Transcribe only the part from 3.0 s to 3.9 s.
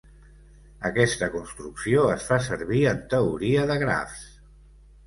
teoria de